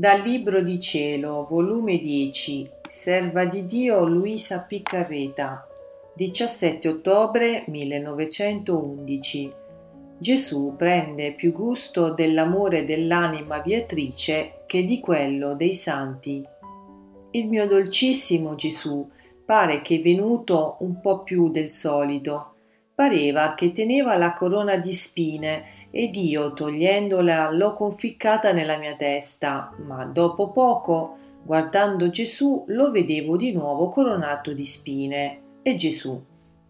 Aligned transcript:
Dal 0.00 0.20
Libro 0.22 0.62
di 0.62 0.80
Cielo, 0.80 1.44
volume 1.44 1.98
10, 1.98 2.70
Serva 2.88 3.44
di 3.44 3.66
Dio 3.66 4.06
Luisa 4.06 4.60
Piccarreta, 4.60 5.66
17 6.14 6.88
ottobre 6.88 7.64
1911. 7.66 9.52
Gesù 10.16 10.74
prende 10.78 11.34
più 11.34 11.52
gusto 11.52 12.14
dell'amore 12.14 12.84
dell'anima 12.84 13.60
viatrice 13.60 14.62
che 14.64 14.84
di 14.84 15.00
quello 15.00 15.54
dei 15.54 15.74
santi. 15.74 16.42
Il 17.32 17.46
mio 17.48 17.66
dolcissimo 17.66 18.54
Gesù 18.54 19.06
pare 19.50 19.82
che 19.82 19.96
è 19.96 20.00
venuto 20.00 20.76
un 20.78 21.00
po' 21.00 21.24
più 21.24 21.50
del 21.50 21.70
solito. 21.70 22.54
Pareva 22.94 23.54
che 23.54 23.72
teneva 23.72 24.16
la 24.16 24.32
corona 24.32 24.76
di 24.76 24.92
spine 24.92 25.88
ed 25.90 26.14
io 26.14 26.52
togliendola 26.52 27.50
l'ho 27.50 27.72
conficcata 27.72 28.52
nella 28.52 28.76
mia 28.76 28.94
testa, 28.94 29.74
ma 29.84 30.04
dopo 30.04 30.50
poco, 30.50 31.16
guardando 31.42 32.10
Gesù, 32.10 32.62
lo 32.68 32.92
vedevo 32.92 33.36
di 33.36 33.50
nuovo 33.50 33.88
coronato 33.88 34.52
di 34.52 34.64
spine. 34.64 35.40
E 35.62 35.74
Gesù, 35.74 36.16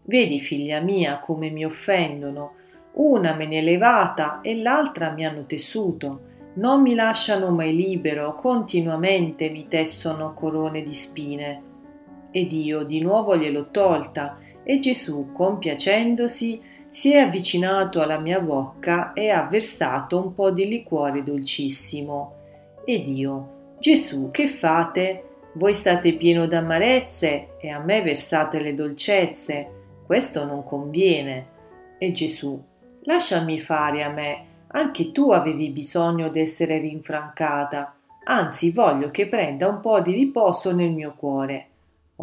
vedi 0.05 0.39
figlia 0.39 0.79
mia 0.79 1.19
come 1.19 1.51
mi 1.51 1.63
offendono, 1.63 2.53
una 2.93 3.35
me 3.35 3.45
ne 3.45 3.59
è 3.59 3.61
levata 3.61 4.41
e 4.41 4.55
l'altra 4.59 5.11
mi 5.11 5.23
hanno 5.23 5.45
tessuto. 5.45 6.21
Non 6.55 6.81
mi 6.81 6.95
lasciano 6.95 7.51
mai 7.51 7.75
libero, 7.75 8.33
continuamente 8.33 9.51
mi 9.51 9.67
tessono 9.67 10.33
corone 10.33 10.81
di 10.81 10.95
spine. 10.95 11.69
Ed 12.31 12.51
io 12.51 12.83
di 12.83 13.01
nuovo 13.01 13.37
gliel'ho 13.37 13.69
tolta, 13.69 14.37
e 14.63 14.79
Gesù, 14.79 15.31
compiacendosi, 15.31 16.61
si 16.89 17.13
è 17.13 17.19
avvicinato 17.19 18.01
alla 18.01 18.19
mia 18.19 18.39
bocca 18.39 19.13
e 19.13 19.29
ha 19.29 19.43
versato 19.43 20.21
un 20.21 20.33
po' 20.33 20.51
di 20.51 20.67
liquore 20.67 21.23
dolcissimo. 21.23 22.33
Ed 22.85 23.07
io, 23.07 23.75
Gesù, 23.79 24.29
che 24.31 24.47
fate? 24.47 25.23
Voi 25.53 25.73
state 25.73 26.13
pieno 26.13 26.47
d'amarezze 26.47 27.57
e 27.59 27.69
a 27.69 27.79
me 27.79 28.01
versate 28.01 28.59
le 28.59 28.73
dolcezze. 28.73 29.69
Questo 30.05 30.45
non 30.45 30.63
conviene. 30.63 31.47
E 31.97 32.11
Gesù, 32.11 32.61
lasciami 33.03 33.59
fare 33.59 34.03
a 34.03 34.09
me, 34.09 34.45
anche 34.67 35.11
tu 35.11 35.31
avevi 35.31 35.69
bisogno 35.69 36.29
d'essere 36.29 36.77
rinfrancata. 36.77 37.95
Anzi, 38.25 38.71
voglio 38.71 39.11
che 39.11 39.27
prenda 39.27 39.67
un 39.67 39.79
po' 39.79 39.99
di 39.99 40.13
riposo 40.13 40.73
nel 40.73 40.91
mio 40.91 41.13
cuore. 41.15 41.70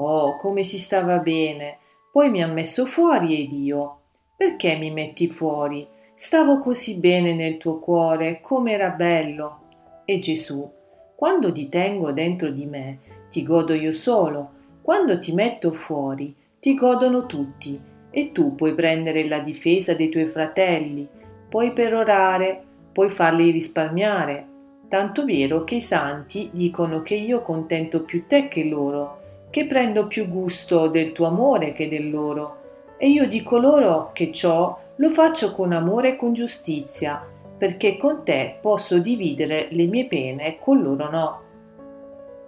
Oh, 0.01 0.37
come 0.37 0.63
si 0.63 0.79
stava 0.79 1.19
bene! 1.19 1.79
Poi 2.13 2.31
mi 2.31 2.41
ha 2.41 2.47
messo 2.47 2.87
fuori 2.87 3.43
ed 3.43 3.51
io, 3.51 3.99
perché 4.37 4.77
mi 4.77 4.93
metti 4.93 5.29
fuori? 5.29 5.89
Stavo 6.15 6.61
così 6.61 6.99
bene 6.99 7.35
nel 7.35 7.57
tuo 7.57 7.81
cuore, 7.81 8.41
come 8.41 8.75
era 8.75 8.91
bello. 8.91 9.63
E 10.05 10.21
Gesù, 10.21 10.71
quando 11.17 11.51
ti 11.51 11.69
tengo 11.69 12.13
dentro 12.13 12.51
di 12.53 12.65
me, 12.65 12.99
ti 13.29 13.43
godo 13.43 13.75
io 13.75 13.93
solo, 13.93 14.51
quando 14.83 15.19
ti 15.19 15.33
metto 15.33 15.73
fuori, 15.73 16.33
ti 16.61 16.75
godono 16.75 17.27
tutti, 17.27 17.81
e 18.11 18.31
tu 18.31 18.55
puoi 18.55 18.77
prendere 18.77 19.27
la 19.27 19.41
difesa 19.41 19.95
dei 19.95 20.11
tuoi 20.11 20.27
fratelli, 20.29 21.09
puoi 21.49 21.73
perorare, 21.73 22.63
puoi 22.93 23.11
farli 23.11 23.51
risparmiare. 23.51 24.47
Tanto 24.89 25.25
vero 25.25 25.65
che 25.65 25.75
i 25.75 25.81
santi 25.81 26.51
dicono 26.53 27.03
che 27.03 27.17
io 27.17 27.43
contento 27.43 28.05
più 28.05 28.27
te 28.29 28.47
che 28.47 28.63
loro, 28.63 29.18
che 29.51 29.67
prendo 29.67 30.07
più 30.07 30.29
gusto 30.29 30.89
del 30.89 31.13
tuo 31.13 31.27
amore 31.27 31.73
che 31.73 31.89
del 31.89 32.11
loro 32.11 32.59
e 33.01 33.09
io 33.09 33.29
dico 33.29 33.59
loro 33.59 34.11
che 34.13 34.33
ciò 34.33 34.77
lo 34.97 35.09
faccio 35.11 35.53
con 35.53 35.73
amore 35.73 36.11
e 36.11 36.17
con 36.17 36.33
giustizia, 36.33 37.25
perché 37.57 37.97
con 37.97 38.25
te 38.25 38.59
posso 38.61 38.99
dividere 38.99 39.69
le 39.71 39.87
mie 39.87 40.07
pene 40.07 40.59
con 40.59 40.83
loro 40.83 41.09
no. 41.09 41.43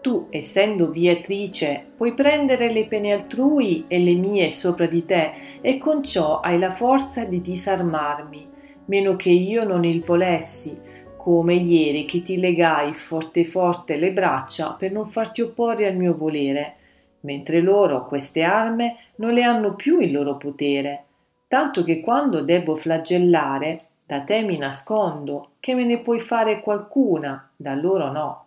Tu, 0.00 0.26
essendo 0.30 0.90
viatrice, 0.90 1.86
puoi 1.96 2.14
prendere 2.14 2.72
le 2.72 2.86
pene 2.86 3.12
altrui 3.12 3.84
e 3.86 4.00
le 4.00 4.14
mie 4.14 4.50
sopra 4.50 4.86
di 4.86 5.04
te, 5.04 5.32
e 5.60 5.78
con 5.78 6.02
ciò 6.02 6.40
hai 6.40 6.58
la 6.58 6.72
forza 6.72 7.24
di 7.24 7.40
disarmarmi, 7.40 8.48
meno 8.86 9.14
che 9.14 9.30
io 9.30 9.62
non 9.62 9.84
il 9.84 10.02
volessi, 10.02 10.76
come 11.16 11.54
ieri 11.54 12.06
che 12.06 12.22
ti 12.22 12.38
legai 12.38 12.94
forte 12.94 13.44
forte 13.44 13.96
le 13.96 14.12
braccia 14.12 14.72
per 14.72 14.90
non 14.90 15.06
farti 15.06 15.42
opporre 15.42 15.86
al 15.86 15.94
mio 15.94 16.16
volere, 16.16 16.76
mentre 17.20 17.60
loro 17.60 18.06
queste 18.06 18.42
arme 18.42 18.96
non 19.16 19.32
le 19.32 19.42
hanno 19.42 19.74
più 19.74 20.00
il 20.00 20.12
loro 20.12 20.36
potere, 20.36 21.04
tanto 21.48 21.82
che 21.82 22.00
quando 22.00 22.42
debbo 22.42 22.76
flagellare, 22.76 23.78
da 24.06 24.22
te 24.22 24.42
mi 24.42 24.56
nascondo, 24.56 25.52
che 25.60 25.74
me 25.74 25.84
ne 25.84 26.00
puoi 26.00 26.20
fare 26.20 26.60
qualcuna, 26.60 27.50
da 27.56 27.74
loro 27.74 28.10
no. 28.10 28.44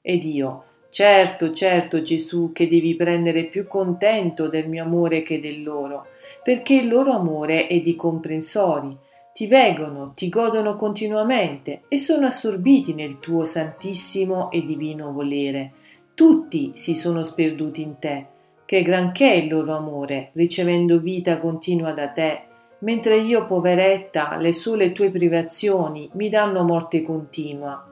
Ed 0.00 0.24
io, 0.24 0.64
certo, 0.88 1.52
certo 1.52 2.02
Gesù, 2.02 2.52
che 2.52 2.68
devi 2.68 2.94
prendere 2.94 3.44
più 3.44 3.66
contento 3.66 4.48
del 4.48 4.68
mio 4.68 4.84
amore 4.84 5.22
che 5.22 5.40
del 5.40 5.62
loro, 5.62 6.06
perché 6.42 6.74
il 6.74 6.88
loro 6.88 7.12
amore 7.12 7.66
è 7.66 7.80
di 7.80 7.96
comprensori, 7.96 8.96
ti 9.34 9.46
veggono, 9.46 10.12
ti 10.14 10.30
godono 10.30 10.76
continuamente 10.76 11.82
e 11.88 11.98
sono 11.98 12.24
assorbiti 12.26 12.94
nel 12.94 13.18
tuo 13.18 13.44
santissimo 13.44 14.50
e 14.50 14.64
divino 14.64 15.12
volere, 15.12 15.72
tutti 16.16 16.72
si 16.74 16.94
sono 16.94 17.22
sperduti 17.22 17.82
in 17.82 17.98
te, 17.98 18.26
che 18.64 18.80
granché 18.80 19.34
il 19.34 19.48
loro 19.48 19.76
amore, 19.76 20.30
ricevendo 20.32 20.98
vita 20.98 21.38
continua 21.38 21.92
da 21.92 22.08
te, 22.08 22.44
mentre 22.78 23.18
io, 23.18 23.44
poveretta, 23.44 24.36
le 24.38 24.54
sole 24.54 24.92
tue 24.92 25.10
privazioni 25.10 26.08
mi 26.14 26.30
danno 26.30 26.62
morte 26.62 27.02
continua. 27.02 27.86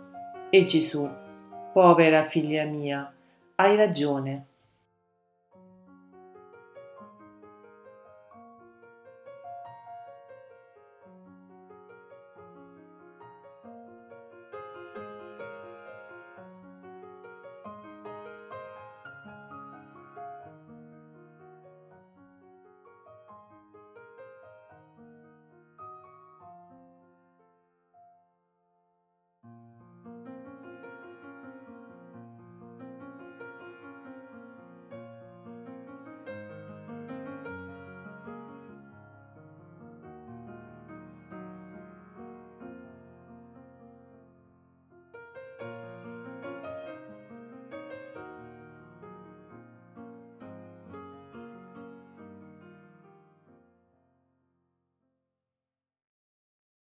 E 0.49 0.65
Gesù, 0.65 1.07
povera 1.71 2.25
figlia 2.25 2.65
mia, 2.65 3.13
hai 3.57 3.77
ragione. 3.77 4.47